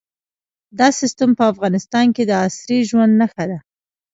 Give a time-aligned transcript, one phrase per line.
[0.79, 3.59] دا سیستم په افغانستان کې د عصري ژوند نښه ده.